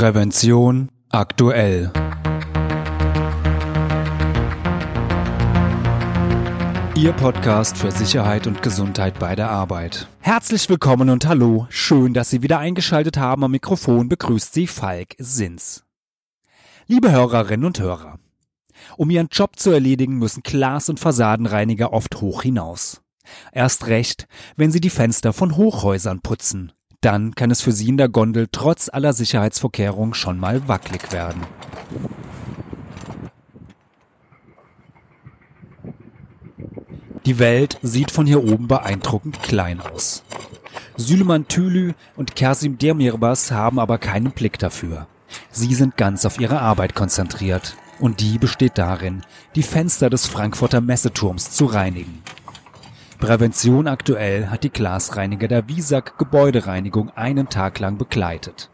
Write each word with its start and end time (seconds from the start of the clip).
Prävention 0.00 0.88
aktuell. 1.10 1.92
Ihr 6.96 7.12
Podcast 7.12 7.76
für 7.76 7.90
Sicherheit 7.90 8.46
und 8.46 8.62
Gesundheit 8.62 9.18
bei 9.18 9.36
der 9.36 9.50
Arbeit. 9.50 10.08
Herzlich 10.20 10.70
willkommen 10.70 11.10
und 11.10 11.26
hallo. 11.26 11.66
Schön, 11.68 12.14
dass 12.14 12.30
Sie 12.30 12.40
wieder 12.40 12.58
eingeschaltet 12.58 13.18
haben. 13.18 13.44
Am 13.44 13.50
Mikrofon 13.50 14.08
begrüßt 14.08 14.54
Sie 14.54 14.66
Falk 14.66 15.16
Sins. 15.18 15.84
Liebe 16.86 17.12
Hörerinnen 17.12 17.66
und 17.66 17.78
Hörer. 17.78 18.18
Um 18.96 19.10
ihren 19.10 19.28
Job 19.30 19.58
zu 19.58 19.70
erledigen, 19.70 20.16
müssen 20.16 20.42
Glas- 20.42 20.88
und 20.88 20.98
Fassadenreiniger 20.98 21.92
oft 21.92 22.22
hoch 22.22 22.40
hinaus. 22.40 23.02
Erst 23.52 23.86
recht, 23.86 24.28
wenn 24.56 24.70
sie 24.70 24.80
die 24.80 24.88
Fenster 24.88 25.34
von 25.34 25.58
Hochhäusern 25.58 26.22
putzen. 26.22 26.72
Dann 27.00 27.34
kann 27.34 27.50
es 27.50 27.62
für 27.62 27.72
Sie 27.72 27.88
in 27.88 27.96
der 27.96 28.10
Gondel 28.10 28.48
trotz 28.52 28.90
aller 28.90 29.12
Sicherheitsvorkehrungen 29.14 30.12
schon 30.12 30.38
mal 30.38 30.68
wackelig 30.68 31.12
werden. 31.12 31.42
Die 37.24 37.38
Welt 37.38 37.78
sieht 37.82 38.10
von 38.10 38.26
hier 38.26 38.44
oben 38.44 38.68
beeindruckend 38.68 39.42
klein 39.42 39.80
aus. 39.80 40.24
Süleyman 40.96 41.48
Tülü 41.48 41.94
und 42.16 42.36
Kersim 42.36 42.76
Demirbas 42.76 43.50
haben 43.50 43.78
aber 43.78 43.98
keinen 43.98 44.32
Blick 44.32 44.58
dafür. 44.58 45.06
Sie 45.50 45.74
sind 45.74 45.96
ganz 45.96 46.26
auf 46.26 46.38
ihre 46.38 46.60
Arbeit 46.60 46.94
konzentriert. 46.94 47.76
Und 47.98 48.20
die 48.20 48.38
besteht 48.38 48.78
darin, 48.78 49.22
die 49.54 49.62
Fenster 49.62 50.08
des 50.08 50.26
Frankfurter 50.26 50.80
Messeturms 50.80 51.50
zu 51.50 51.66
reinigen. 51.66 52.22
Prävention 53.20 53.86
aktuell 53.86 54.46
hat 54.46 54.64
die 54.64 54.70
Glasreiniger 54.70 55.46
der 55.46 55.68
Wiesack 55.68 56.16
Gebäudereinigung 56.16 57.10
einen 57.10 57.50
Tag 57.50 57.78
lang 57.78 57.98
begleitet. 57.98 58.70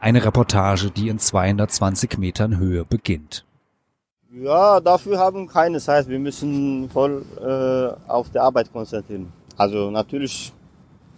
Eine 0.00 0.24
Reportage, 0.24 0.90
die 0.90 1.10
in 1.10 1.18
220 1.18 2.16
Metern 2.16 2.56
Höhe 2.56 2.86
beginnt. 2.86 3.44
Ja, 4.32 4.80
dafür 4.80 5.18
haben 5.18 5.46
keine 5.46 5.78
Zeit. 5.78 6.08
Wir 6.08 6.18
müssen 6.18 6.88
voll 6.88 7.22
äh, 7.38 8.10
auf 8.10 8.30
die 8.30 8.38
Arbeit 8.38 8.72
konzentrieren. 8.72 9.30
Also 9.58 9.90
natürlich, 9.90 10.54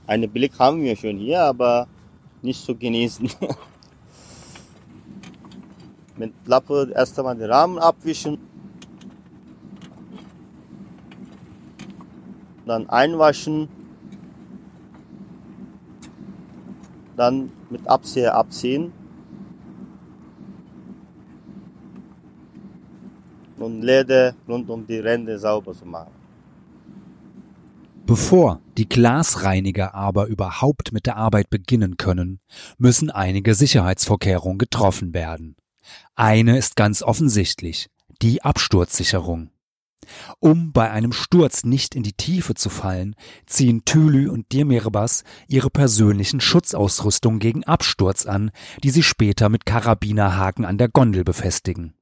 einen 0.08 0.28
Blick 0.28 0.58
haben 0.58 0.82
wir 0.82 0.96
schon 0.96 1.16
hier, 1.16 1.42
aber 1.42 1.86
nicht 2.42 2.60
so 2.60 2.74
genießen. 2.74 3.30
Mit 6.16 6.32
Lappe 6.44 6.90
erst 6.92 7.16
einmal 7.20 7.36
den 7.36 7.48
Rahmen 7.48 7.78
abwischen 7.78 8.38
dann 12.66 12.88
einwaschen, 12.88 13.68
dann 17.16 17.52
mit 17.70 17.86
Abseher 17.86 18.34
abziehen 18.34 18.92
und 23.58 23.82
Leder 23.82 24.34
rund 24.48 24.68
um 24.68 24.86
die 24.86 24.98
Ränder 24.98 25.38
sauber 25.38 25.72
zu 25.72 25.86
machen. 25.86 26.12
Bevor 28.06 28.60
die 28.76 28.88
Glasreiniger 28.88 29.94
aber 29.94 30.26
überhaupt 30.26 30.92
mit 30.92 31.06
der 31.06 31.16
Arbeit 31.16 31.48
beginnen 31.48 31.96
können, 31.96 32.40
müssen 32.76 33.10
einige 33.10 33.54
Sicherheitsvorkehrungen 33.54 34.58
getroffen 34.58 35.14
werden. 35.14 35.56
Eine 36.14 36.58
ist 36.58 36.76
ganz 36.76 37.02
offensichtlich, 37.02 37.88
die 38.20 38.42
Absturzsicherung. 38.42 39.50
Um 40.40 40.72
bei 40.72 40.90
einem 40.90 41.12
Sturz 41.12 41.64
nicht 41.64 41.94
in 41.94 42.02
die 42.02 42.12
Tiefe 42.12 42.54
zu 42.54 42.70
fallen, 42.70 43.14
ziehen 43.46 43.84
Tülü 43.84 44.28
und 44.28 44.52
Demirbas 44.52 45.24
ihre 45.48 45.70
persönlichen 45.70 46.40
Schutzausrüstung 46.40 47.38
gegen 47.38 47.64
Absturz 47.64 48.26
an, 48.26 48.50
die 48.82 48.90
sie 48.90 49.02
später 49.02 49.48
mit 49.48 49.66
Karabinerhaken 49.66 50.64
an 50.64 50.78
der 50.78 50.88
Gondel 50.88 51.24
befestigen. 51.24 51.94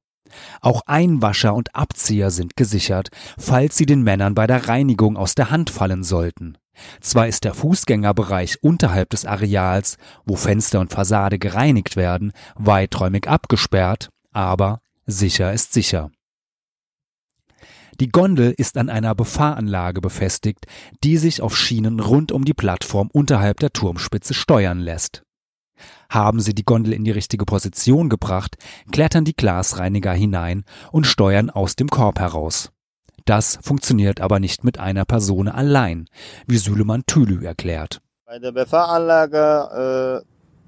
Auch 0.61 0.81
Einwascher 0.85 1.53
und 1.53 1.75
Abzieher 1.75 2.31
sind 2.31 2.55
gesichert, 2.55 3.09
falls 3.37 3.77
sie 3.77 3.85
den 3.85 4.01
Männern 4.01 4.35
bei 4.35 4.47
der 4.47 4.67
Reinigung 4.67 5.17
aus 5.17 5.35
der 5.35 5.51
Hand 5.51 5.69
fallen 5.69 6.03
sollten. 6.03 6.57
Zwar 7.01 7.27
ist 7.27 7.43
der 7.43 7.53
Fußgängerbereich 7.53 8.63
unterhalb 8.63 9.11
des 9.11 9.25
Areals, 9.25 9.97
wo 10.25 10.35
Fenster 10.35 10.79
und 10.79 10.91
Fassade 10.91 11.37
gereinigt 11.37 11.95
werden, 11.95 12.31
weiträumig 12.55 13.27
abgesperrt, 13.27 14.09
aber 14.31 14.81
sicher 15.05 15.53
ist 15.53 15.73
sicher. 15.73 16.09
Die 17.99 18.09
Gondel 18.09 18.53
ist 18.57 18.77
an 18.77 18.89
einer 18.89 19.13
Befahranlage 19.13 20.01
befestigt, 20.01 20.65
die 21.03 21.17
sich 21.17 21.41
auf 21.41 21.55
Schienen 21.55 21.99
rund 21.99 22.31
um 22.31 22.43
die 22.43 22.53
Plattform 22.53 23.09
unterhalb 23.13 23.59
der 23.59 23.71
Turmspitze 23.71 24.33
steuern 24.33 24.79
lässt. 24.79 25.23
Haben 26.09 26.39
Sie 26.39 26.53
die 26.53 26.65
Gondel 26.65 26.93
in 26.93 27.03
die 27.03 27.11
richtige 27.11 27.45
Position 27.45 28.09
gebracht, 28.09 28.55
klettern 28.91 29.25
die 29.25 29.35
Glasreiniger 29.35 30.13
hinein 30.13 30.63
und 30.91 31.05
steuern 31.05 31.49
aus 31.49 31.75
dem 31.75 31.89
Korb 31.89 32.19
heraus. 32.19 32.71
Das 33.25 33.57
funktioniert 33.61 34.21
aber 34.21 34.39
nicht 34.39 34.63
mit 34.63 34.79
einer 34.79 35.05
Person 35.05 35.47
allein, 35.47 36.07
wie 36.45 36.57
Süleyman 36.57 37.05
Tülü 37.05 37.45
erklärt. 37.45 38.01
Bei 38.25 38.39
der 38.39 38.51
Befahranlage 38.51 40.23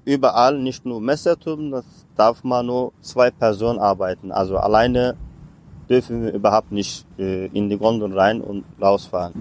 äh, 0.06 0.10
überall, 0.10 0.58
nicht 0.58 0.86
nur 0.86 1.00
Messerturm, 1.00 1.70
das 1.70 1.84
darf 2.16 2.44
man 2.44 2.66
nur 2.66 2.92
zwei 3.00 3.30
Personen 3.30 3.78
arbeiten. 3.78 4.32
Also 4.32 4.56
alleine 4.56 5.16
dürfen 5.88 6.24
wir 6.24 6.32
überhaupt 6.32 6.72
nicht 6.72 7.06
äh, 7.18 7.46
in 7.46 7.68
die 7.68 7.78
Gondel 7.78 8.16
rein 8.18 8.40
und 8.40 8.64
rausfahren. 8.80 9.32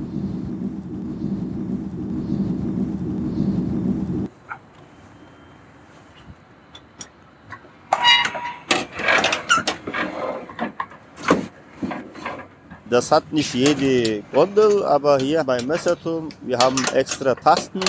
Das 12.89 13.11
hat 13.11 13.33
nicht 13.33 13.53
jede 13.53 14.23
Gondel, 14.31 14.83
aber 14.85 15.17
hier 15.17 15.43
beim 15.43 15.65
Messerturm, 15.65 16.29
wir 16.43 16.57
haben 16.59 16.77
extra 16.93 17.35
Tasten, 17.35 17.81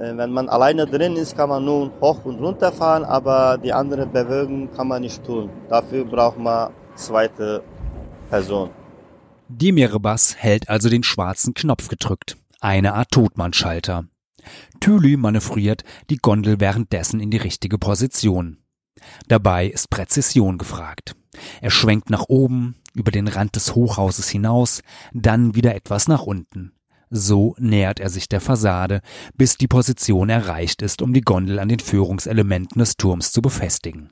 wenn 0.00 0.32
man 0.32 0.48
alleine 0.48 0.86
drin 0.86 1.16
ist, 1.16 1.36
kann 1.36 1.50
man 1.50 1.64
nur 1.64 1.92
hoch 2.00 2.24
und 2.24 2.40
runter 2.40 2.72
fahren, 2.72 3.04
aber 3.04 3.58
die 3.58 3.72
andere 3.72 4.06
Bewegung 4.06 4.72
kann 4.72 4.88
man 4.88 5.02
nicht 5.02 5.22
tun. 5.24 5.50
Dafür 5.68 6.06
braucht 6.06 6.38
man 6.38 6.72
zweite 6.94 7.62
Person. 8.30 8.70
Demirbas 9.48 10.36
hält 10.36 10.70
also 10.70 10.88
den 10.88 11.02
schwarzen 11.02 11.52
Knopf 11.52 11.88
gedrückt. 11.88 12.38
Eine 12.60 12.94
Art 12.94 13.10
Totmannschalter. 13.10 14.04
Tülü 14.80 15.18
manövriert 15.18 15.84
die 16.08 16.16
Gondel 16.16 16.60
währenddessen 16.60 17.20
in 17.20 17.30
die 17.30 17.36
richtige 17.36 17.76
Position. 17.76 18.56
Dabei 19.28 19.66
ist 19.66 19.90
Präzision 19.90 20.56
gefragt. 20.56 21.14
Er 21.60 21.70
schwenkt 21.70 22.08
nach 22.08 22.24
oben, 22.28 22.76
über 22.94 23.10
den 23.10 23.28
Rand 23.28 23.54
des 23.54 23.74
Hochhauses 23.74 24.30
hinaus, 24.30 24.82
dann 25.12 25.54
wieder 25.54 25.74
etwas 25.74 26.08
nach 26.08 26.22
unten. 26.22 26.72
So 27.10 27.56
nähert 27.58 27.98
er 27.98 28.08
sich 28.08 28.28
der 28.28 28.40
Fassade, 28.40 29.00
bis 29.34 29.56
die 29.56 29.66
Position 29.66 30.28
erreicht 30.28 30.80
ist, 30.80 31.02
um 31.02 31.12
die 31.12 31.22
Gondel 31.22 31.58
an 31.58 31.68
den 31.68 31.80
Führungselementen 31.80 32.78
des 32.78 32.96
Turms 32.96 33.32
zu 33.32 33.42
befestigen. 33.42 34.10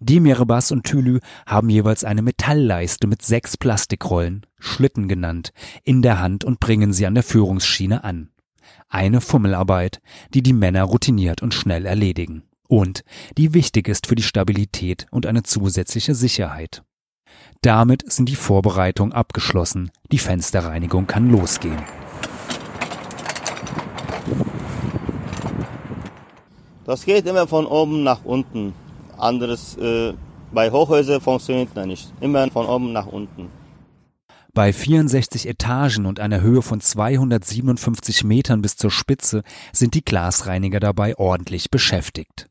Demirbas 0.00 0.72
und 0.72 0.84
Tülü 0.84 1.20
haben 1.44 1.68
jeweils 1.68 2.04
eine 2.04 2.22
Metallleiste 2.22 3.06
mit 3.06 3.22
sechs 3.22 3.56
Plastikrollen, 3.56 4.46
Schlitten 4.58 5.08
genannt, 5.08 5.52
in 5.82 6.00
der 6.00 6.20
Hand 6.20 6.44
und 6.44 6.60
bringen 6.60 6.92
sie 6.92 7.06
an 7.06 7.14
der 7.14 7.24
Führungsschiene 7.24 8.04
an. 8.04 8.30
Eine 8.88 9.20
Fummelarbeit, 9.20 10.00
die 10.32 10.42
die 10.42 10.52
Männer 10.52 10.84
routiniert 10.84 11.42
und 11.42 11.52
schnell 11.52 11.84
erledigen. 11.84 12.44
Und 12.68 13.02
die 13.36 13.54
wichtig 13.54 13.88
ist 13.88 14.06
für 14.06 14.14
die 14.14 14.22
Stabilität 14.22 15.06
und 15.10 15.26
eine 15.26 15.42
zusätzliche 15.42 16.14
Sicherheit. 16.14 16.84
Damit 17.62 18.10
sind 18.10 18.28
die 18.28 18.36
Vorbereitungen 18.36 19.12
abgeschlossen. 19.12 19.90
Die 20.12 20.18
Fensterreinigung 20.18 21.06
kann 21.06 21.30
losgehen. 21.30 21.82
Das 26.86 27.04
geht 27.04 27.26
immer 27.26 27.46
von 27.46 27.66
oben 27.66 28.02
nach 28.02 28.24
unten. 28.24 28.72
Anderes 29.18 29.76
äh, 29.76 30.14
bei 30.52 30.70
Hochhäusern 30.70 31.20
funktioniert 31.20 31.70
das 31.74 31.86
nicht. 31.86 32.12
Immer 32.20 32.50
von 32.50 32.66
oben 32.66 32.92
nach 32.92 33.06
unten. 33.06 33.50
Bei 34.54 34.72
64 34.72 35.46
Etagen 35.46 36.06
und 36.06 36.18
einer 36.18 36.40
Höhe 36.40 36.62
von 36.62 36.80
257 36.80 38.24
Metern 38.24 38.62
bis 38.62 38.76
zur 38.76 38.90
Spitze 38.90 39.42
sind 39.72 39.94
die 39.94 40.04
Glasreiniger 40.04 40.80
dabei 40.80 41.16
ordentlich 41.18 41.70
beschäftigt. 41.70 42.48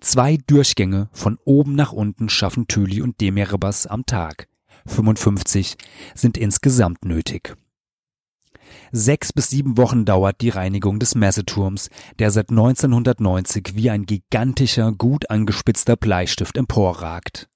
Zwei 0.00 0.38
Durchgänge 0.46 1.08
von 1.12 1.38
oben 1.44 1.74
nach 1.74 1.92
unten 1.92 2.28
schaffen 2.28 2.68
Tüli 2.68 3.02
und 3.02 3.20
Demirbas 3.20 3.86
am 3.86 4.06
Tag. 4.06 4.48
55 4.86 5.76
sind 6.14 6.38
insgesamt 6.38 7.04
nötig. 7.04 7.56
Sechs 8.92 9.32
bis 9.32 9.50
sieben 9.50 9.76
Wochen 9.76 10.04
dauert 10.04 10.40
die 10.40 10.48
Reinigung 10.48 10.98
des 10.98 11.14
Messeturms, 11.14 11.90
der 12.18 12.30
seit 12.30 12.50
1990 12.50 13.74
wie 13.74 13.90
ein 13.90 14.06
gigantischer, 14.06 14.92
gut 14.92 15.30
angespitzter 15.30 15.96
Bleistift 15.96 16.56
emporragt. 16.56 17.48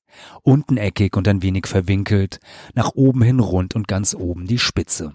Unten 0.43 0.76
eckig 0.76 1.17
und 1.17 1.26
ein 1.26 1.43
wenig 1.43 1.67
verwinkelt, 1.67 2.38
nach 2.75 2.91
oben 2.94 3.23
hin 3.23 3.41
rund 3.41 3.75
und 3.75 3.88
ganz 3.88 4.15
oben 4.15 4.47
die 4.47 4.58
Spitze. 4.58 5.15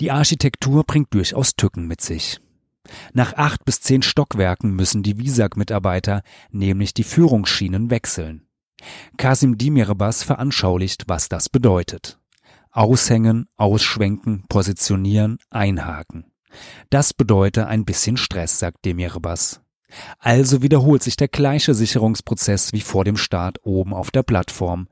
Die 0.00 0.10
Architektur 0.10 0.84
bringt 0.84 1.14
durchaus 1.14 1.54
Tücken 1.54 1.86
mit 1.86 2.00
sich. 2.00 2.40
Nach 3.12 3.34
acht 3.34 3.64
bis 3.64 3.80
zehn 3.80 4.02
Stockwerken 4.02 4.74
müssen 4.74 5.02
die 5.02 5.18
Visag-Mitarbeiter 5.18 6.22
nämlich 6.50 6.94
die 6.94 7.04
Führungsschienen 7.04 7.90
wechseln. 7.90 8.46
Kasim 9.16 9.58
Dimirbas 9.58 10.22
veranschaulicht, 10.22 11.04
was 11.06 11.28
das 11.28 11.48
bedeutet. 11.48 12.18
Aushängen, 12.70 13.48
ausschwenken, 13.56 14.44
positionieren, 14.48 15.38
einhaken. 15.50 16.26
Das 16.90 17.12
bedeutet 17.12 17.66
ein 17.66 17.84
bisschen 17.84 18.16
Stress, 18.16 18.58
sagt 18.58 18.84
Demirbas. 18.84 19.60
Also 20.18 20.62
wiederholt 20.62 21.02
sich 21.02 21.16
der 21.16 21.28
gleiche 21.28 21.74
Sicherungsprozess 21.74 22.72
wie 22.72 22.80
vor 22.80 23.04
dem 23.04 23.16
Start 23.16 23.58
oben 23.64 23.94
auf 23.94 24.10
der 24.10 24.22
Plattform. 24.22 24.88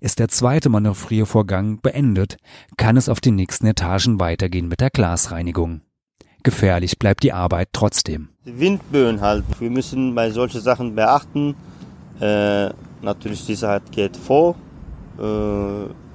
Ist 0.00 0.18
der 0.18 0.28
zweite 0.28 0.68
Manövriervorgang 0.68 1.80
beendet, 1.80 2.36
kann 2.76 2.98
es 2.98 3.08
auf 3.08 3.20
den 3.20 3.36
nächsten 3.36 3.66
Etagen 3.66 4.20
weitergehen 4.20 4.68
mit 4.68 4.80
der 4.80 4.90
Glasreinigung. 4.90 5.80
Gefährlich 6.42 6.98
bleibt 6.98 7.22
die 7.22 7.32
Arbeit 7.32 7.68
trotzdem. 7.72 8.28
Windböen 8.44 9.20
halt. 9.20 9.44
Wir 9.60 9.70
müssen 9.70 10.14
bei 10.14 10.30
solchen 10.30 10.60
Sachen 10.60 10.94
beachten. 10.94 11.54
Äh, 12.20 12.70
natürlich 13.02 13.40
Sicherheit 13.40 13.82
geht 13.92 14.16
vor. 14.16 14.56
Äh, 15.18 15.22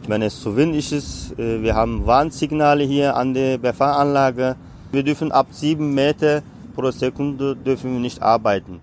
wenn 0.07 0.21
es 0.21 0.39
zu 0.41 0.55
windig 0.55 0.91
ist, 0.91 1.37
äh, 1.37 1.61
wir 1.61 1.75
haben 1.75 2.05
Warnsignale 2.05 2.83
hier 2.83 3.15
an 3.15 3.33
der 3.33 3.57
Befahranlage. 3.57 4.55
Wir 4.91 5.03
dürfen 5.03 5.31
ab 5.31 5.47
sieben 5.51 5.93
Meter 5.93 6.43
pro 6.75 6.91
Sekunde 6.91 7.55
dürfen 7.55 7.93
wir 7.93 7.99
nicht 7.99 8.21
arbeiten. 8.21 8.81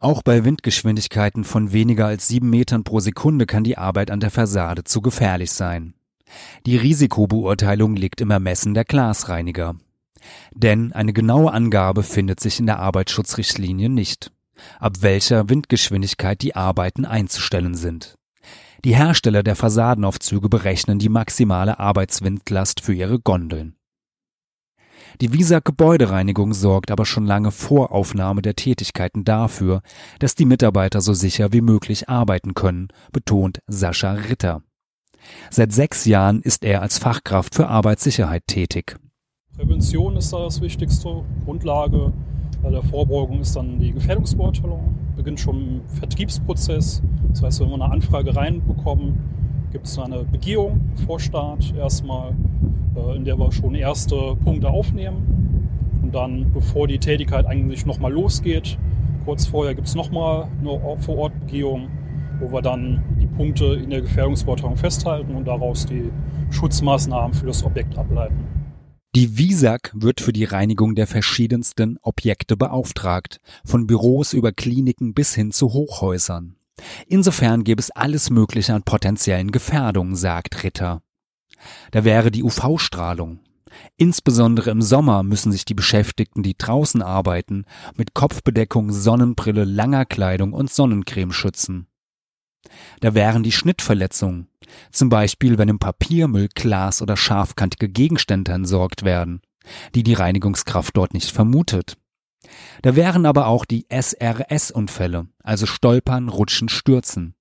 Auch 0.00 0.22
bei 0.22 0.44
Windgeschwindigkeiten 0.44 1.44
von 1.44 1.72
weniger 1.72 2.06
als 2.06 2.28
sieben 2.28 2.50
Metern 2.50 2.84
pro 2.84 3.00
Sekunde 3.00 3.46
kann 3.46 3.64
die 3.64 3.78
Arbeit 3.78 4.10
an 4.10 4.20
der 4.20 4.30
Fassade 4.30 4.84
zu 4.84 5.00
gefährlich 5.00 5.52
sein. 5.52 5.94
Die 6.66 6.76
Risikobeurteilung 6.76 7.96
liegt 7.96 8.20
im 8.20 8.30
Ermessen 8.30 8.74
der 8.74 8.84
Glasreiniger. 8.84 9.76
Denn 10.54 10.92
eine 10.92 11.12
genaue 11.12 11.52
Angabe 11.52 12.02
findet 12.02 12.40
sich 12.40 12.60
in 12.60 12.66
der 12.66 12.78
Arbeitsschutzrichtlinie 12.78 13.88
nicht, 13.88 14.32
ab 14.78 14.98
welcher 15.00 15.48
Windgeschwindigkeit 15.48 16.40
die 16.42 16.56
Arbeiten 16.56 17.04
einzustellen 17.04 17.74
sind. 17.74 18.16
Die 18.84 18.94
Hersteller 18.94 19.42
der 19.42 19.56
Fassadenaufzüge 19.56 20.48
berechnen 20.48 20.98
die 20.98 21.08
maximale 21.08 21.78
Arbeitswindlast 21.78 22.82
für 22.82 22.92
ihre 22.92 23.18
Gondeln. 23.18 23.76
Die 25.20 25.32
Visa 25.32 25.60
Gebäudereinigung 25.60 26.52
sorgt 26.54 26.90
aber 26.90 27.06
schon 27.06 27.24
lange 27.24 27.50
vor 27.50 27.92
Aufnahme 27.92 28.42
der 28.42 28.56
Tätigkeiten 28.56 29.24
dafür, 29.24 29.80
dass 30.18 30.34
die 30.34 30.44
Mitarbeiter 30.44 31.00
so 31.00 31.12
sicher 31.12 31.52
wie 31.52 31.60
möglich 31.60 32.08
arbeiten 32.08 32.54
können, 32.54 32.88
betont 33.12 33.60
Sascha 33.66 34.12
Ritter. 34.12 34.62
Seit 35.50 35.72
sechs 35.72 36.04
Jahren 36.04 36.42
ist 36.42 36.64
er 36.64 36.82
als 36.82 36.98
Fachkraft 36.98 37.54
für 37.54 37.68
Arbeitssicherheit 37.68 38.46
tätig. 38.46 38.96
Prävention 39.56 40.16
ist 40.16 40.32
da 40.32 40.42
das 40.42 40.60
Wichtigste. 40.60 41.22
Grundlage 41.44 42.12
der 42.64 42.82
Vorbeugung 42.82 43.40
ist 43.40 43.54
dann 43.54 43.78
die 43.78 43.92
Gefährdungsbeurteilung. 43.92 44.94
Beginnt 45.16 45.38
schon 45.38 45.56
im 45.56 45.80
Vertriebsprozess. 45.86 47.02
Das 47.28 47.42
heißt, 47.42 47.60
wenn 47.60 47.68
wir 47.68 47.74
eine 47.74 47.84
Anfrage 47.84 48.34
reinbekommen, 48.34 49.16
gibt 49.70 49.86
es 49.86 49.96
eine 49.96 50.24
Begehung 50.24 50.80
vor 51.06 51.20
Start 51.20 51.72
erstmal, 51.78 52.32
äh, 52.96 53.16
in 53.16 53.24
der 53.24 53.38
wir 53.38 53.52
schon 53.52 53.76
erste 53.76 54.36
Punkte 54.44 54.70
aufnehmen. 54.70 55.68
Und 56.02 56.14
dann, 56.14 56.50
bevor 56.52 56.88
die 56.88 56.98
Tätigkeit 56.98 57.46
eigentlich 57.46 57.86
nochmal 57.86 58.12
losgeht, 58.12 58.76
kurz 59.24 59.46
vorher 59.46 59.76
gibt 59.76 59.86
es 59.86 59.94
nochmal 59.94 60.48
eine 60.60 60.98
Vor-Ort-Begehung, 60.98 61.88
wo 62.40 62.50
wir 62.50 62.62
dann 62.62 63.04
die 63.20 63.26
Punkte 63.26 63.66
in 63.74 63.90
der 63.90 64.00
Gefährdungsbeurteilung 64.00 64.76
festhalten 64.76 65.34
und 65.36 65.46
daraus 65.46 65.86
die 65.86 66.10
Schutzmaßnahmen 66.50 67.34
für 67.34 67.46
das 67.46 67.64
Objekt 67.64 67.96
ableiten. 67.96 68.63
Die 69.14 69.38
WISAG 69.38 69.92
wird 69.94 70.20
für 70.20 70.32
die 70.32 70.42
Reinigung 70.42 70.96
der 70.96 71.06
verschiedensten 71.06 71.98
Objekte 72.02 72.56
beauftragt, 72.56 73.40
von 73.64 73.86
Büros 73.86 74.32
über 74.32 74.50
Kliniken 74.50 75.14
bis 75.14 75.36
hin 75.36 75.52
zu 75.52 75.72
Hochhäusern. 75.72 76.56
Insofern 77.06 77.62
gäbe 77.62 77.78
es 77.78 77.92
alles 77.92 78.30
Mögliche 78.30 78.74
an 78.74 78.82
potenziellen 78.82 79.52
Gefährdungen, 79.52 80.16
sagt 80.16 80.64
Ritter. 80.64 81.00
Da 81.92 82.02
wäre 82.02 82.32
die 82.32 82.42
UV-Strahlung. 82.42 83.38
Insbesondere 83.96 84.70
im 84.70 84.82
Sommer 84.82 85.22
müssen 85.22 85.52
sich 85.52 85.64
die 85.64 85.74
Beschäftigten, 85.74 86.42
die 86.42 86.58
draußen 86.58 87.00
arbeiten, 87.00 87.66
mit 87.96 88.14
Kopfbedeckung, 88.14 88.90
Sonnenbrille, 88.90 89.64
langer 89.64 90.06
Kleidung 90.06 90.52
und 90.52 90.72
Sonnencreme 90.72 91.32
schützen. 91.32 91.86
Da 93.00 93.14
wären 93.14 93.42
die 93.42 93.52
Schnittverletzungen, 93.52 94.48
zum 94.90 95.08
Beispiel 95.08 95.58
wenn 95.58 95.68
im 95.68 95.78
Papiermüll 95.78 96.48
Glas 96.54 97.02
oder 97.02 97.16
scharfkantige 97.16 97.88
Gegenstände 97.88 98.52
entsorgt 98.52 99.04
werden, 99.04 99.40
die 99.94 100.02
die 100.02 100.14
Reinigungskraft 100.14 100.96
dort 100.96 101.14
nicht 101.14 101.30
vermutet. 101.30 101.96
Da 102.82 102.96
wären 102.96 103.26
aber 103.26 103.46
auch 103.46 103.64
die 103.64 103.86
SRS-Unfälle, 103.88 105.28
also 105.42 105.66
Stolpern, 105.66 106.28
Rutschen, 106.28 106.68
Stürzen. 106.68 107.34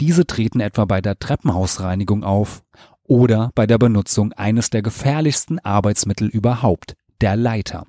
Diese 0.00 0.26
treten 0.26 0.60
etwa 0.60 0.84
bei 0.84 1.00
der 1.00 1.18
Treppenhausreinigung 1.18 2.24
auf 2.24 2.62
oder 3.02 3.50
bei 3.54 3.66
der 3.66 3.78
Benutzung 3.78 4.32
eines 4.32 4.70
der 4.70 4.82
gefährlichsten 4.82 5.58
Arbeitsmittel 5.58 6.28
überhaupt, 6.28 6.94
der 7.20 7.36
Leiter. 7.36 7.86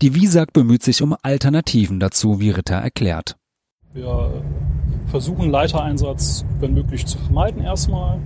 Die 0.00 0.14
WISAG 0.14 0.52
bemüht 0.52 0.82
sich 0.82 1.02
um 1.02 1.14
Alternativen 1.22 2.00
dazu, 2.00 2.40
wie 2.40 2.50
Ritter 2.50 2.76
erklärt. 2.76 3.36
Wir 3.92 4.42
versuchen 5.16 5.50
Leitereinsatz, 5.50 6.44
wenn 6.60 6.74
möglich, 6.74 7.06
zu 7.06 7.16
vermeiden 7.16 7.64
erstmal, 7.64 8.18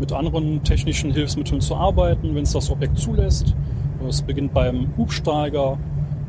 mit 0.00 0.14
anderen 0.14 0.64
technischen 0.64 1.12
Hilfsmitteln 1.12 1.60
zu 1.60 1.76
arbeiten, 1.76 2.34
wenn 2.34 2.44
es 2.44 2.52
das 2.52 2.70
Objekt 2.70 2.98
zulässt. 2.98 3.54
Es 4.08 4.22
beginnt 4.22 4.54
beim 4.54 4.86
Hubsteiger, 4.96 5.76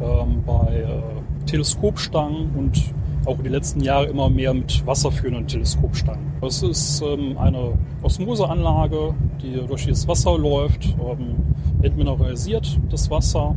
ähm, 0.01 0.43
bei 0.45 0.81
äh, 0.81 1.45
Teleskopstangen 1.45 2.49
und 2.57 2.83
auch 3.23 3.37
in 3.37 3.45
den 3.45 3.53
letzten 3.53 3.79
Jahren 3.79 4.09
immer 4.09 4.29
mehr 4.29 4.53
mit 4.53 4.85
wasserführenden 4.85 5.47
Teleskopstangen. 5.47 6.33
Das 6.41 6.63
ist 6.63 7.01
ähm, 7.01 7.37
eine 7.37 7.75
Osmoseanlage, 8.01 9.13
die 9.41 9.53
durch 9.65 9.87
das 9.87 10.05
Wasser 10.05 10.37
läuft, 10.37 10.83
ähm, 11.09 11.35
entmineralisiert 11.81 12.77
das 12.89 13.09
Wasser 13.09 13.55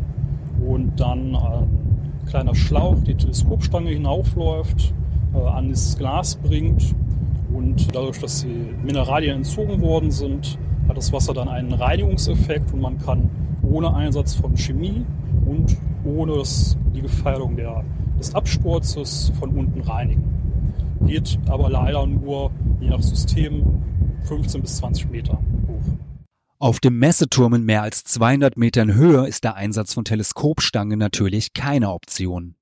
und 0.64 0.92
dann 1.00 1.34
ein 1.34 1.66
kleiner 2.28 2.54
Schlauch 2.54 2.98
die 3.04 3.16
Teleskopstange 3.16 3.90
hinaufläuft 3.90 4.94
an 5.34 5.70
das 5.70 5.96
Glas 5.96 6.36
bringt. 6.36 6.94
Und 7.52 7.94
dadurch, 7.94 8.18
dass 8.18 8.42
die 8.42 8.74
Mineralien 8.82 9.36
entzogen 9.36 9.80
worden 9.80 10.10
sind, 10.10 10.58
hat 10.88 10.96
das 10.96 11.12
Wasser 11.12 11.34
dann 11.34 11.48
einen 11.48 11.72
Reinigungseffekt 11.72 12.72
und 12.72 12.80
man 12.80 12.98
kann 12.98 13.30
ohne 13.62 13.94
Einsatz 13.94 14.34
von 14.34 14.56
Chemie 14.56 15.04
und 15.46 15.76
ohne 16.04 16.36
das, 16.36 16.76
die 16.94 17.02
Gefährdung 17.02 17.56
der, 17.56 17.84
des 18.18 18.34
Absturzes 18.34 19.32
von 19.38 19.50
unten 19.50 19.80
reinigen. 19.80 20.24
Geht 21.06 21.38
aber 21.48 21.68
leider 21.68 22.06
nur, 22.06 22.50
je 22.80 22.90
nach 22.90 23.02
System, 23.02 23.82
15 24.24 24.62
bis 24.62 24.76
20 24.76 25.10
Meter 25.10 25.34
hoch. 25.68 25.92
Auf 26.58 26.78
dem 26.78 26.98
Messeturm 26.98 27.54
in 27.54 27.64
mehr 27.64 27.82
als 27.82 28.04
200 28.04 28.56
Metern 28.56 28.94
Höhe 28.94 29.26
ist 29.26 29.44
der 29.44 29.56
Einsatz 29.56 29.94
von 29.94 30.04
Teleskopstangen 30.04 30.98
natürlich 30.98 31.54
keine 31.54 31.90
Option. 31.90 32.54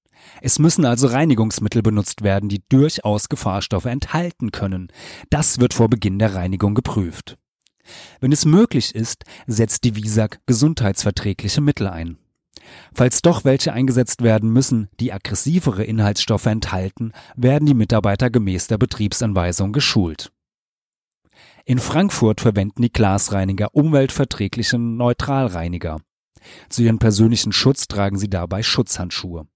Es 0.42 0.58
müssen 0.58 0.84
also 0.84 1.06
Reinigungsmittel 1.08 1.82
benutzt 1.82 2.22
werden, 2.22 2.48
die 2.48 2.62
durchaus 2.68 3.28
Gefahrstoffe 3.28 3.86
enthalten 3.86 4.52
können. 4.52 4.88
Das 5.28 5.60
wird 5.60 5.74
vor 5.74 5.88
Beginn 5.88 6.18
der 6.18 6.34
Reinigung 6.34 6.74
geprüft. 6.74 7.36
Wenn 8.20 8.32
es 8.32 8.44
möglich 8.44 8.94
ist, 8.94 9.24
setzt 9.46 9.84
die 9.84 9.96
WISAG 9.96 10.38
gesundheitsverträgliche 10.46 11.60
Mittel 11.60 11.88
ein. 11.88 12.18
Falls 12.94 13.22
doch 13.22 13.44
welche 13.44 13.72
eingesetzt 13.72 14.22
werden 14.22 14.52
müssen, 14.52 14.88
die 15.00 15.12
aggressivere 15.12 15.84
Inhaltsstoffe 15.84 16.46
enthalten, 16.46 17.12
werden 17.36 17.66
die 17.66 17.74
Mitarbeiter 17.74 18.30
gemäß 18.30 18.66
der 18.66 18.78
Betriebsanweisung 18.78 19.72
geschult. 19.72 20.30
In 21.64 21.78
Frankfurt 21.78 22.40
verwenden 22.40 22.82
die 22.82 22.92
Glasreiniger 22.92 23.74
umweltverträgliche 23.74 24.78
Neutralreiniger. 24.78 26.00
Zu 26.68 26.82
ihrem 26.82 26.98
persönlichen 26.98 27.52
Schutz 27.52 27.86
tragen 27.86 28.18
sie 28.18 28.30
dabei 28.30 28.62
Schutzhandschuhe. 28.62 29.46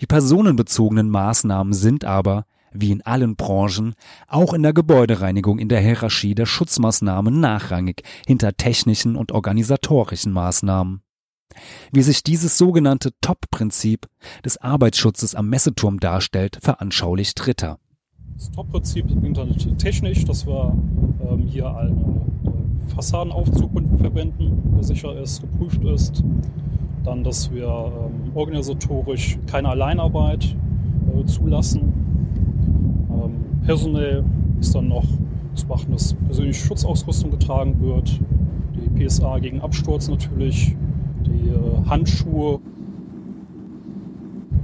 Die 0.00 0.06
personenbezogenen 0.06 1.10
Maßnahmen 1.10 1.72
sind 1.72 2.04
aber, 2.04 2.46
wie 2.72 2.90
in 2.90 3.02
allen 3.02 3.36
Branchen, 3.36 3.94
auch 4.28 4.54
in 4.54 4.62
der 4.62 4.72
Gebäudereinigung 4.72 5.58
in 5.58 5.68
der 5.68 5.80
Hierarchie 5.80 6.34
der 6.34 6.46
Schutzmaßnahmen 6.46 7.38
nachrangig 7.38 8.02
hinter 8.26 8.56
technischen 8.56 9.16
und 9.16 9.32
organisatorischen 9.32 10.32
Maßnahmen. 10.32 11.02
Wie 11.92 12.02
sich 12.02 12.22
dieses 12.22 12.56
sogenannte 12.56 13.10
Top-Prinzip 13.20 14.06
des 14.44 14.56
Arbeitsschutzes 14.56 15.34
am 15.34 15.48
Messeturm 15.48 16.00
darstellt, 16.00 16.58
veranschaulicht 16.62 17.46
Ritter. 17.46 17.78
Das 18.36 18.50
Top-Prinzip 18.50 19.06
ist 19.10 19.78
technisch, 19.78 20.24
dass 20.24 20.46
wir 20.46 20.74
ähm, 21.20 21.46
hier 21.46 21.76
einen 21.76 22.22
äh, 22.44 22.94
Fassadenaufzug 22.94 23.70
verwenden, 23.98 24.72
der 24.74 24.82
sicher 24.82 25.16
ist, 25.20 25.42
geprüft 25.42 25.84
ist, 25.84 26.24
dann, 27.04 27.24
dass 27.24 27.50
wir 27.52 27.66
ähm, 27.66 28.32
organisatorisch 28.34 29.38
keine 29.46 29.68
Alleinarbeit 29.68 30.56
äh, 31.14 31.24
zulassen. 31.26 31.92
Ähm, 33.10 33.64
personell 33.64 34.24
ist 34.60 34.74
dann 34.74 34.88
noch 34.88 35.04
zu 35.54 35.66
beachten, 35.66 35.92
dass 35.92 36.14
persönliche 36.14 36.64
Schutzausrüstung 36.66 37.30
getragen 37.30 37.80
wird. 37.80 38.20
Die 38.74 39.06
PSA 39.06 39.38
gegen 39.38 39.60
Absturz 39.60 40.08
natürlich 40.08 40.76
die 41.26 41.48
äh, 41.48 41.88
Handschuhe 41.88 42.60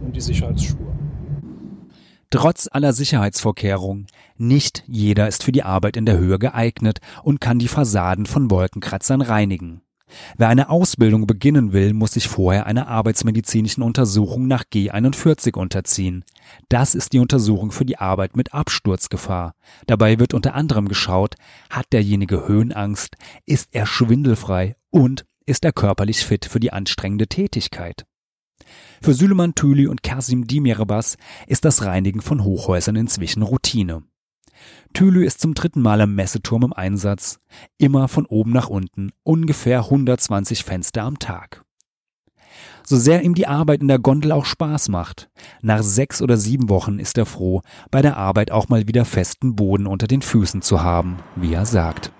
und 0.05 0.15
die 0.15 0.21
Sicherheitsschuhe. 0.21 0.89
Trotz 2.31 2.69
aller 2.71 2.93
Sicherheitsvorkehrungen, 2.93 4.07
nicht 4.37 4.85
jeder 4.87 5.29
ist 5.29 5.45
für 5.45 5.53
die 5.53 5.63
Arbeit 5.63 5.97
in 5.97 6.05
der 6.05 6.19
Höhe 6.19 6.39
geeignet 6.39 6.99
und 7.23 7.41
kann 7.41 7.59
die 7.59 7.69
Fassaden 7.69 8.27
von 8.27 8.51
Wolkenkratzern 8.51 9.23
reinigen. 9.23 9.81
Wer 10.37 10.49
eine 10.49 10.71
Ausbildung 10.71 11.27
beginnen 11.27 11.73
will, 11.73 11.93
muss 11.93 12.13
sich 12.13 12.29
vorher 12.29 12.67
einer 12.67 12.89
arbeitsmedizinischen 12.89 13.83
Untersuchung 13.83 14.47
nach 14.47 14.65
G41 14.65 15.57
unterziehen. 15.57 16.25
Das 16.69 16.95
ist 16.95 17.13
die 17.13 17.19
Untersuchung 17.19 17.71
für 17.71 17.85
die 17.85 17.99
Arbeit 17.99 18.37
mit 18.37 18.55
Absturzgefahr. 18.55 19.55
Dabei 19.87 20.19
wird 20.19 20.35
unter 20.35 20.55
anderem 20.55 20.89
geschaut, 20.89 21.37
hat 21.71 21.87
derjenige 21.93 22.47
Höhenangst, 22.47 23.17
ist 23.47 23.69
er 23.73 23.87
schwindelfrei 23.87 24.77
und 24.91 25.25
ist 25.47 25.65
er 25.65 25.73
körperlich 25.73 26.25
fit 26.25 26.45
für 26.45 26.61
die 26.61 26.73
anstrengende 26.73 27.27
Tätigkeit. 27.27 28.05
Für 29.01 29.15
Süleyman 29.15 29.55
Tüli 29.55 29.87
und 29.87 30.03
Kasim 30.03 30.47
Dimirbas 30.47 31.17
ist 31.47 31.65
das 31.65 31.85
Reinigen 31.85 32.21
von 32.21 32.45
Hochhäusern 32.45 32.97
inzwischen 32.97 33.43
Routine. 33.43 34.03
Thülü 34.93 35.25
ist 35.25 35.41
zum 35.41 35.55
dritten 35.55 35.83
Mal 35.83 36.01
am 36.01 36.15
Messeturm 36.15 36.65
im 36.65 36.73
Einsatz, 36.73 37.39
immer 37.79 38.09
von 38.09 38.27
oben 38.27 38.53
nach 38.53 38.69
unten, 38.69 39.11
ungefähr 39.23 39.81
120 39.81 40.65
Fenster 40.65 41.03
am 41.03 41.19
Tag. 41.19 41.65
So 42.83 42.97
sehr 42.97 43.23
ihm 43.23 43.35
die 43.35 43.47
Arbeit 43.47 43.83
in 43.83 43.89
der 43.89 43.99
Gondel 43.99 44.33
auch 44.33 44.47
Spaß 44.47 44.89
macht, 44.89 45.29
nach 45.61 45.83
sechs 45.83 46.23
oder 46.23 46.37
sieben 46.37 46.69
Wochen 46.69 46.99
ist 46.99 47.19
er 47.19 47.27
froh, 47.27 47.61
bei 47.91 48.03
der 48.03 48.17
Arbeit 48.17 48.51
auch 48.51 48.69
mal 48.69 48.89
wieder 48.89 49.05
festen 49.05 49.55
Boden 49.55 49.87
unter 49.87 50.07
den 50.07 50.23
Füßen 50.23 50.63
zu 50.63 50.83
haben, 50.83 51.19
wie 51.37 51.53
er 51.53 51.67
sagt. 51.67 52.13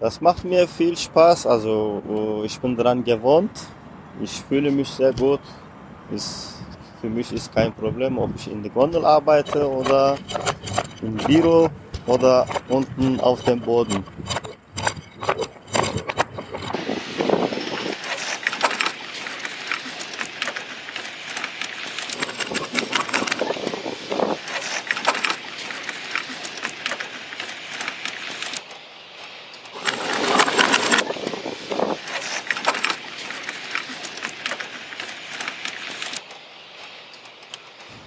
Das 0.00 0.20
macht 0.20 0.44
mir 0.44 0.66
viel 0.66 0.96
Spaß, 0.96 1.46
also 1.46 2.42
ich 2.44 2.58
bin 2.58 2.76
daran 2.76 3.04
gewohnt. 3.04 3.50
Ich 4.20 4.32
fühle 4.48 4.70
mich 4.70 4.88
sehr 4.88 5.12
gut. 5.12 5.40
Ist, 6.10 6.54
für 7.00 7.08
mich 7.08 7.32
ist 7.32 7.54
kein 7.54 7.72
Problem, 7.72 8.18
ob 8.18 8.30
ich 8.34 8.50
in 8.50 8.62
der 8.62 8.72
Gondel 8.72 9.04
arbeite 9.04 9.68
oder 9.68 10.16
im 11.02 11.14
Büro 11.14 11.68
oder 12.06 12.46
unten 12.68 13.20
auf 13.20 13.42
dem 13.42 13.60
Boden. 13.60 14.04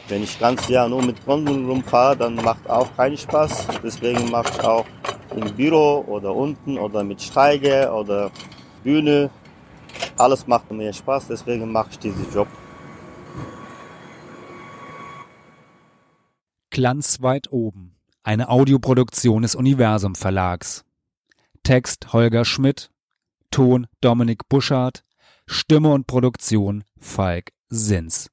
Wenn 0.09 0.23
ich 0.23 0.39
ganz 0.39 0.67
Jahr 0.67 0.89
nur 0.89 1.03
mit 1.03 1.23
Gondeln 1.23 1.69
rumfahre, 1.69 2.17
dann 2.17 2.33
macht 2.35 2.67
auch 2.67 2.95
keinen 2.97 3.15
Spaß. 3.15 3.67
Deswegen 3.83 4.31
mache 4.31 4.49
ich 4.51 4.59
auch 4.61 4.85
im 5.35 5.55
Büro 5.55 6.03
oder 6.07 6.35
unten 6.35 6.79
oder 6.79 7.03
mit 7.03 7.21
Steige 7.21 7.91
oder 7.93 8.31
Bühne. 8.83 9.29
Alles 10.17 10.47
macht 10.47 10.71
mir 10.71 10.91
Spaß, 10.91 11.27
deswegen 11.27 11.71
mache 11.71 11.91
ich 11.91 11.99
diesen 11.99 12.33
Job. 12.33 12.47
Glanz 16.71 17.21
weit 17.21 17.51
oben. 17.51 17.95
Eine 18.23 18.49
Audioproduktion 18.49 19.43
des 19.43 19.53
Universum 19.53 20.15
Verlags. 20.15 20.85
Text 21.61 22.13
Holger 22.13 22.45
Schmidt. 22.45 22.89
Ton 23.51 23.85
Dominik 24.01 24.49
Buschardt. 24.49 25.03
Stimme 25.45 25.91
und 25.91 26.07
Produktion 26.07 26.83
Falk 26.97 27.51
Sins. 27.69 28.31